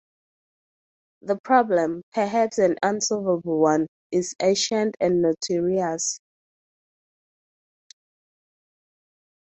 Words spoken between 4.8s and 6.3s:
and notorious.